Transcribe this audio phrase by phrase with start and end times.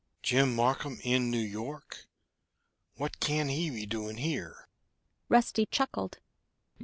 [0.23, 2.07] "Jim Marcum in New York?
[2.95, 4.67] What can he be doing here?"
[5.29, 6.17] Rusty chuckled.